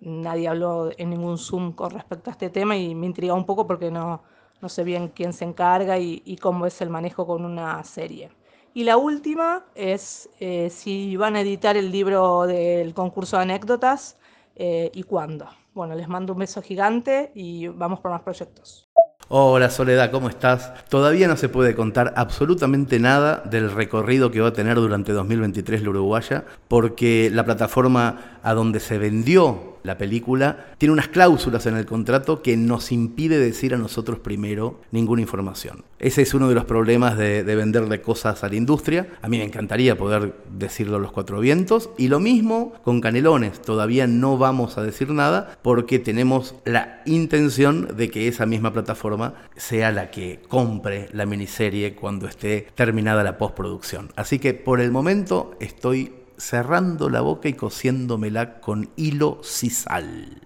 nadie 0.00 0.48
habló 0.48 0.90
en 0.96 1.10
ningún 1.10 1.36
Zoom 1.36 1.72
con 1.72 1.90
respecto 1.90 2.30
a 2.30 2.32
este 2.32 2.48
tema 2.48 2.74
y 2.78 2.94
me 2.94 3.04
intriga 3.04 3.34
un 3.34 3.44
poco 3.44 3.66
porque 3.66 3.90
no, 3.90 4.22
no 4.62 4.68
sé 4.70 4.82
bien 4.82 5.08
quién 5.08 5.34
se 5.34 5.44
encarga 5.44 5.98
y 5.98 6.38
cómo 6.40 6.64
es 6.64 6.80
el 6.80 6.88
manejo 6.88 7.26
con 7.26 7.44
una 7.44 7.84
serie. 7.84 8.30
Y 8.74 8.84
la 8.84 8.96
última 8.96 9.64
es 9.74 10.30
eh, 10.40 10.70
si 10.70 11.16
van 11.16 11.36
a 11.36 11.42
editar 11.42 11.76
el 11.76 11.92
libro 11.92 12.46
del 12.46 12.94
concurso 12.94 13.36
de 13.36 13.42
anécdotas 13.42 14.16
eh, 14.56 14.90
y 14.94 15.02
cuándo. 15.02 15.46
Bueno, 15.74 15.94
les 15.94 16.08
mando 16.08 16.32
un 16.32 16.38
beso 16.38 16.62
gigante 16.62 17.32
y 17.34 17.68
vamos 17.68 18.00
por 18.00 18.10
más 18.10 18.22
proyectos. 18.22 18.88
Hola 19.28 19.70
Soledad, 19.70 20.10
¿cómo 20.10 20.28
estás? 20.28 20.72
Todavía 20.88 21.28
no 21.28 21.36
se 21.36 21.48
puede 21.48 21.74
contar 21.74 22.12
absolutamente 22.16 22.98
nada 22.98 23.42
del 23.44 23.70
recorrido 23.70 24.30
que 24.30 24.40
va 24.40 24.48
a 24.48 24.52
tener 24.52 24.76
durante 24.76 25.12
2023 25.12 25.82
la 25.82 25.90
Uruguaya, 25.90 26.44
porque 26.68 27.30
la 27.32 27.44
plataforma 27.44 28.38
a 28.42 28.54
donde 28.54 28.80
se 28.80 28.98
vendió 28.98 29.71
la 29.82 29.98
película, 29.98 30.66
tiene 30.78 30.92
unas 30.92 31.08
cláusulas 31.08 31.66
en 31.66 31.76
el 31.76 31.86
contrato 31.86 32.42
que 32.42 32.56
nos 32.56 32.92
impide 32.92 33.38
decir 33.38 33.74
a 33.74 33.78
nosotros 33.78 34.18
primero 34.18 34.80
ninguna 34.90 35.22
información. 35.22 35.84
Ese 35.98 36.22
es 36.22 36.34
uno 36.34 36.48
de 36.48 36.54
los 36.54 36.64
problemas 36.64 37.16
de, 37.16 37.44
de 37.44 37.56
venderle 37.56 38.00
cosas 38.00 38.42
a 38.42 38.48
la 38.48 38.56
industria. 38.56 39.06
A 39.22 39.28
mí 39.28 39.38
me 39.38 39.44
encantaría 39.44 39.96
poder 39.96 40.34
decirlo 40.50 40.96
a 40.96 41.00
los 41.00 41.12
cuatro 41.12 41.40
vientos. 41.40 41.90
Y 41.96 42.08
lo 42.08 42.20
mismo 42.20 42.72
con 42.84 43.00
Canelones. 43.00 43.62
Todavía 43.62 44.06
no 44.06 44.38
vamos 44.38 44.78
a 44.78 44.82
decir 44.82 45.10
nada 45.10 45.58
porque 45.62 45.98
tenemos 45.98 46.54
la 46.64 47.02
intención 47.06 47.96
de 47.96 48.10
que 48.10 48.28
esa 48.28 48.46
misma 48.46 48.72
plataforma 48.72 49.34
sea 49.56 49.92
la 49.92 50.10
que 50.10 50.40
compre 50.48 51.08
la 51.12 51.26
miniserie 51.26 51.94
cuando 51.94 52.26
esté 52.26 52.66
terminada 52.74 53.22
la 53.22 53.38
postproducción. 53.38 54.10
Así 54.16 54.38
que 54.38 54.54
por 54.54 54.80
el 54.80 54.90
momento 54.90 55.54
estoy 55.60 56.12
cerrando 56.42 57.08
la 57.08 57.20
boca 57.20 57.48
y 57.48 57.52
cosiéndomela 57.52 58.60
con 58.60 58.90
hilo 58.96 59.38
sisal. 59.44 60.42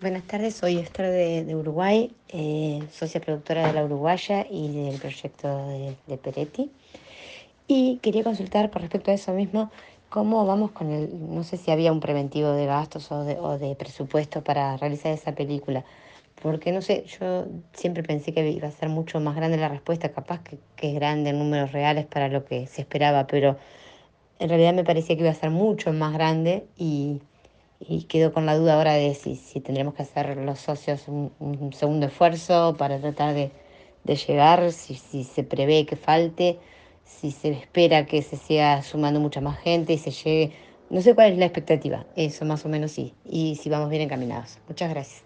Buenas 0.00 0.22
tardes, 0.22 0.54
soy 0.54 0.78
Esther 0.78 1.44
de, 1.44 1.54
Uruguay, 1.54 2.10
eh, 2.28 2.82
socia 2.90 3.20
productora 3.20 3.66
de 3.66 3.74
La 3.74 3.84
Uruguaya 3.84 4.46
y 4.50 4.72
del 4.72 4.98
proyecto 4.98 5.68
de, 5.68 6.16
Peretti. 6.16 6.70
Y 7.68 7.98
quería 7.98 8.24
consultar 8.24 8.70
con 8.70 8.80
respecto 8.80 9.10
a 9.10 9.14
eso 9.14 9.32
mismo, 9.34 9.70
cómo 10.08 10.46
vamos 10.46 10.70
con 10.70 10.90
el, 10.90 11.10
no 11.34 11.44
sé 11.44 11.58
si 11.58 11.70
había 11.70 11.92
un 11.92 12.00
preventivo 12.00 12.52
de 12.52 12.64
gastos 12.64 13.12
o 13.12 13.24
de, 13.24 13.74
presupuesto 13.76 14.42
para 14.42 14.78
realizar 14.78 15.12
esa 15.12 15.34
película. 15.34 15.84
Porque 16.42 16.72
no 16.72 16.80
sé, 16.80 17.04
yo 17.20 17.46
siempre 17.74 18.02
pensé 18.02 18.32
que 18.32 18.48
iba 18.50 18.68
a 18.68 18.72
ser 18.72 18.88
mucho 18.88 19.20
más 19.20 19.36
grande 19.36 19.58
la 19.58 19.68
respuesta, 19.68 20.10
capaz 20.10 20.42
que, 20.42 20.58
que 20.74 20.88
es 20.88 20.94
grande 20.94 21.30
en 21.30 21.38
números 21.38 21.72
reales 21.72 22.06
para 22.06 22.28
lo 22.28 22.46
que 22.46 22.66
se 22.66 22.80
esperaba, 22.80 23.26
pero 23.26 23.58
en 24.38 24.48
realidad 24.48 24.74
me 24.74 24.84
parecía 24.84 25.16
que 25.16 25.22
iba 25.22 25.30
a 25.30 25.34
ser 25.34 25.50
mucho 25.50 25.92
más 25.92 26.12
grande 26.12 26.66
y, 26.76 27.20
quedo 28.08 28.32
con 28.32 28.46
la 28.46 28.56
duda 28.56 28.74
ahora 28.74 28.94
de 28.94 29.14
si, 29.14 29.36
si 29.36 29.60
tendremos 29.60 29.94
que 29.94 30.02
hacer 30.02 30.36
los 30.38 30.58
socios 30.58 31.06
un, 31.08 31.72
segundo 31.74 32.06
esfuerzo 32.06 32.76
para 32.78 32.98
tratar 32.98 33.34
de, 33.34 33.50
de 34.04 34.16
llegar, 34.16 34.72
si, 34.72 34.94
si, 34.94 35.24
se 35.24 35.42
prevé 35.42 35.84
que 35.84 35.96
falte, 35.96 36.58
si 37.04 37.30
se 37.30 37.50
espera 37.50 38.06
que 38.06 38.22
se 38.22 38.36
siga 38.36 38.82
sumando 38.82 39.20
mucha 39.20 39.40
más 39.40 39.58
gente 39.58 39.92
y 39.92 39.98
se 39.98 40.10
llegue. 40.10 40.52
No 40.90 41.00
sé 41.00 41.14
cuál 41.14 41.32
es 41.32 41.38
la 41.38 41.46
expectativa, 41.46 42.06
eso 42.14 42.44
más 42.44 42.64
o 42.64 42.68
menos 42.68 42.92
sí, 42.92 43.14
y 43.24 43.56
si 43.56 43.68
vamos 43.70 43.90
bien 43.90 44.02
encaminados. 44.02 44.58
Muchas 44.68 44.90
gracias. 44.90 45.22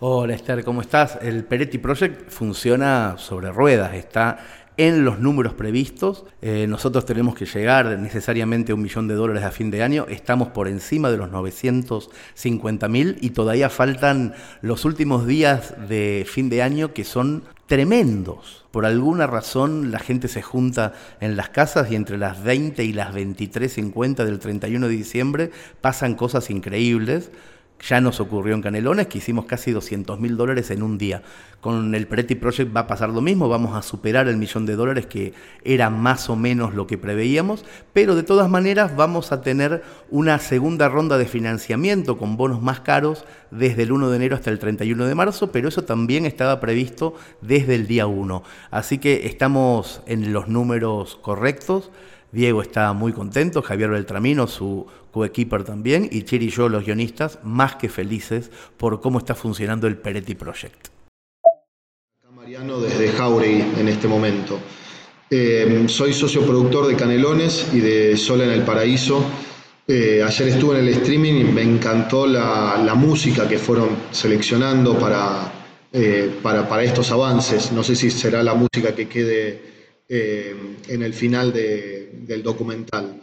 Hola 0.00 0.34
Esther, 0.34 0.62
¿cómo 0.62 0.80
estás? 0.80 1.18
El 1.22 1.44
Peretti 1.44 1.78
Project 1.78 2.30
funciona 2.30 3.16
sobre 3.18 3.50
ruedas, 3.50 3.94
está 3.94 4.38
en 4.78 5.04
los 5.04 5.18
números 5.18 5.52
previstos. 5.52 6.24
Eh, 6.40 6.66
nosotros 6.66 7.04
tenemos 7.04 7.34
que 7.34 7.44
llegar 7.44 7.98
necesariamente 7.98 8.72
a 8.72 8.76
un 8.76 8.82
millón 8.82 9.08
de 9.08 9.14
dólares 9.14 9.42
a 9.42 9.50
fin 9.50 9.70
de 9.70 9.82
año. 9.82 10.06
Estamos 10.08 10.48
por 10.48 10.68
encima 10.68 11.10
de 11.10 11.18
los 11.18 11.30
950 11.30 12.88
mil 12.88 13.18
y 13.20 13.30
todavía 13.30 13.68
faltan 13.68 14.34
los 14.62 14.86
últimos 14.86 15.26
días 15.26 15.74
de 15.88 16.24
fin 16.26 16.48
de 16.48 16.62
año 16.62 16.94
que 16.94 17.04
son 17.04 17.42
tremendos. 17.66 18.64
Por 18.70 18.86
alguna 18.86 19.26
razón 19.26 19.90
la 19.90 19.98
gente 19.98 20.28
se 20.28 20.42
junta 20.42 20.94
en 21.20 21.36
las 21.36 21.50
casas 21.50 21.90
y 21.90 21.96
entre 21.96 22.16
las 22.16 22.42
20 22.42 22.84
y 22.84 22.92
las 22.92 23.12
23.50 23.12 24.24
del 24.24 24.38
31 24.38 24.88
de 24.88 24.94
diciembre 24.94 25.50
pasan 25.80 26.14
cosas 26.14 26.50
increíbles 26.50 27.30
ya 27.80 28.00
nos 28.00 28.20
ocurrió 28.20 28.54
en 28.54 28.62
Canelones 28.62 29.06
que 29.06 29.18
hicimos 29.18 29.44
casi 29.44 29.70
200 29.70 30.18
mil 30.18 30.36
dólares 30.36 30.70
en 30.70 30.82
un 30.82 30.98
día. 30.98 31.22
Con 31.60 31.94
el 31.94 32.06
Peretti 32.06 32.34
Project 32.34 32.74
va 32.74 32.80
a 32.80 32.86
pasar 32.86 33.10
lo 33.10 33.20
mismo, 33.20 33.48
vamos 33.48 33.76
a 33.76 33.82
superar 33.82 34.28
el 34.28 34.36
millón 34.36 34.64
de 34.66 34.76
dólares 34.76 35.06
que 35.06 35.32
era 35.64 35.90
más 35.90 36.30
o 36.30 36.36
menos 36.36 36.74
lo 36.74 36.86
que 36.86 36.98
preveíamos, 36.98 37.64
pero 37.92 38.14
de 38.14 38.22
todas 38.22 38.48
maneras 38.48 38.94
vamos 38.94 39.32
a 39.32 39.42
tener 39.42 39.82
una 40.10 40.38
segunda 40.38 40.88
ronda 40.88 41.18
de 41.18 41.26
financiamiento 41.26 42.16
con 42.16 42.36
bonos 42.36 42.62
más 42.62 42.80
caros 42.80 43.24
desde 43.50 43.82
el 43.82 43.92
1 43.92 44.10
de 44.10 44.16
enero 44.16 44.36
hasta 44.36 44.50
el 44.50 44.58
31 44.58 45.06
de 45.06 45.14
marzo, 45.14 45.50
pero 45.50 45.68
eso 45.68 45.84
también 45.84 46.26
estaba 46.26 46.60
previsto 46.60 47.14
desde 47.40 47.74
el 47.74 47.86
día 47.86 48.06
1. 48.06 48.42
Así 48.70 48.98
que 48.98 49.26
estamos 49.26 50.02
en 50.06 50.32
los 50.32 50.48
números 50.48 51.16
correctos. 51.22 51.90
Diego 52.30 52.60
está 52.60 52.92
muy 52.92 53.12
contento, 53.12 53.62
Javier 53.62 53.90
Beltramino, 53.90 54.46
su 54.46 54.86
coequiper 55.10 55.64
también, 55.64 56.08
y 56.10 56.22
Chiri 56.22 56.46
y 56.46 56.50
yo, 56.50 56.68
los 56.68 56.84
guionistas, 56.84 57.38
más 57.42 57.76
que 57.76 57.88
felices 57.88 58.50
por 58.76 59.00
cómo 59.00 59.18
está 59.18 59.34
funcionando 59.34 59.86
el 59.86 59.96
Peretti 59.96 60.34
Project. 60.34 60.88
Mariano 62.34 62.80
desde 62.80 63.08
Jauregui 63.08 63.80
en 63.80 63.88
este 63.88 64.06
momento. 64.08 64.58
Eh, 65.30 65.84
soy 65.88 66.12
socio 66.12 66.42
productor 66.42 66.86
de 66.86 66.96
Canelones 66.96 67.68
y 67.72 67.80
de 67.80 68.16
Sola 68.16 68.44
en 68.44 68.50
el 68.50 68.62
Paraíso. 68.62 69.24
Eh, 69.86 70.22
ayer 70.22 70.48
estuve 70.48 70.78
en 70.78 70.86
el 70.86 70.94
streaming 70.94 71.34
y 71.34 71.44
me 71.44 71.62
encantó 71.62 72.26
la, 72.26 72.94
música 72.94 73.48
que 73.48 73.58
fueron 73.58 73.88
seleccionando 74.10 74.98
para, 74.98 75.52
eh, 75.92 76.38
para, 76.42 76.68
para, 76.68 76.82
estos 76.82 77.10
avances. 77.10 77.72
No 77.72 77.82
sé 77.82 77.96
si 77.96 78.10
será 78.10 78.42
la 78.42 78.54
música 78.54 78.94
que 78.94 79.08
quede 79.08 79.77
en 80.08 81.02
el 81.02 81.12
final 81.12 81.52
del 81.52 82.42
documental. 82.42 83.20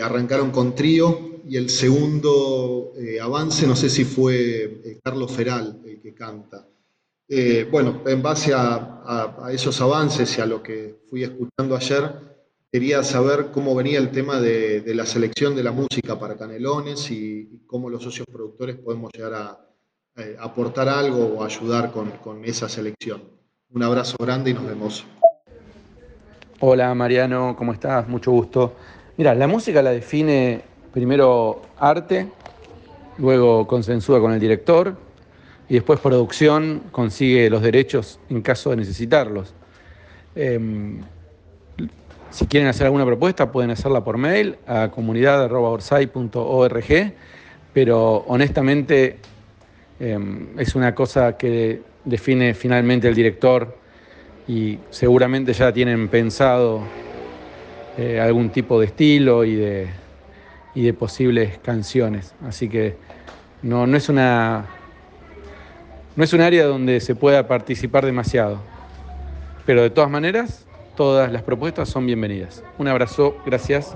arrancaron 0.00 0.50
con 0.50 0.74
trío 0.74 1.40
y 1.48 1.56
el 1.56 1.70
segundo 1.70 2.92
avance, 3.22 3.66
no 3.66 3.76
sé 3.76 3.88
si 3.88 4.04
fue 4.04 4.98
Carlos 5.02 5.32
Feral 5.32 5.80
el 5.84 6.00
que 6.00 6.14
canta. 6.14 6.66
Eh, 7.28 7.66
bueno, 7.70 8.02
en 8.06 8.22
base 8.22 8.52
a, 8.54 9.48
esos 9.50 9.80
avances 9.80 10.38
y 10.38 10.40
a 10.40 10.46
lo 10.46 10.62
que 10.62 11.00
fui 11.08 11.24
escuchando 11.24 11.76
ayer, 11.76 12.10
quería 12.70 13.02
saber 13.02 13.50
cómo 13.52 13.74
venía 13.74 13.98
el 13.98 14.10
tema 14.10 14.40
de, 14.40 14.82
la 14.94 15.06
selección 15.06 15.56
de 15.56 15.64
la 15.64 15.72
música 15.72 16.18
para 16.18 16.36
Canelones 16.36 17.10
y, 17.10 17.62
cómo 17.66 17.90
los 17.90 18.02
socios 18.02 18.26
productores 18.30 18.76
podemos 18.76 19.10
llegar 19.12 19.34
a, 19.34 19.60
eh, 20.16 20.36
aportar 20.38 20.88
algo 20.88 21.24
o 21.24 21.44
ayudar 21.44 21.92
con, 21.92 22.10
con 22.18 22.44
esa 22.44 22.68
selección. 22.68 23.22
Un 23.70 23.82
abrazo 23.82 24.16
grande 24.18 24.50
y 24.50 24.54
nos 24.54 24.66
vemos. 24.66 25.04
Hola 26.60 26.94
Mariano, 26.94 27.54
¿cómo 27.54 27.74
estás? 27.74 28.08
Mucho 28.08 28.30
gusto. 28.30 28.76
Mira, 29.18 29.34
la 29.34 29.46
música 29.46 29.82
la 29.82 29.90
define 29.90 30.62
primero 30.90 31.60
arte, 31.78 32.28
luego 33.18 33.66
consensúa 33.66 34.20
con 34.20 34.32
el 34.32 34.40
director, 34.40 34.96
y 35.68 35.74
después 35.74 36.00
producción 36.00 36.84
consigue 36.92 37.50
los 37.50 37.60
derechos 37.60 38.18
en 38.30 38.40
caso 38.40 38.70
de 38.70 38.76
necesitarlos. 38.76 39.52
Em, 40.34 41.02
si 42.30 42.46
quieren 42.46 42.70
hacer 42.70 42.86
alguna 42.86 43.04
propuesta 43.04 43.52
pueden 43.52 43.70
hacerla 43.70 44.02
por 44.02 44.16
mail 44.16 44.56
a 44.66 44.90
comunidad.orsay.org, 44.90 47.12
pero 47.74 48.24
honestamente 48.28 49.18
em, 50.00 50.58
es 50.58 50.74
una 50.74 50.94
cosa 50.94 51.36
que 51.36 51.82
define 52.06 52.54
finalmente 52.54 53.08
el 53.08 53.14
director 53.14 53.76
y 54.48 54.78
seguramente 54.90 55.52
ya 55.52 55.72
tienen 55.72 56.08
pensado 56.08 56.82
eh, 57.98 58.20
algún 58.20 58.50
tipo 58.50 58.78
de 58.78 58.86
estilo 58.86 59.44
y 59.44 59.54
de, 59.54 59.88
y 60.74 60.82
de 60.82 60.94
posibles 60.94 61.58
canciones. 61.58 62.34
Así 62.44 62.68
que 62.68 62.96
no, 63.62 63.86
no 63.86 63.96
es 63.96 64.08
una 64.08 64.66
no 66.16 66.24
es 66.24 66.32
un 66.32 66.40
área 66.40 66.64
donde 66.64 67.00
se 67.00 67.14
pueda 67.14 67.46
participar 67.46 68.06
demasiado, 68.06 68.58
pero 69.66 69.82
de 69.82 69.90
todas 69.90 70.10
maneras, 70.10 70.66
todas 70.96 71.30
las 71.30 71.42
propuestas 71.42 71.90
son 71.90 72.06
bienvenidas. 72.06 72.64
Un 72.78 72.88
abrazo, 72.88 73.36
gracias. 73.44 73.94